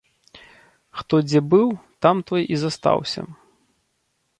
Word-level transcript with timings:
Хто 1.01 1.15
дзе 1.27 1.39
быў, 1.51 1.67
там 2.07 2.15
той 2.33 2.43
і 2.57 2.61
застаўся. 2.67 3.21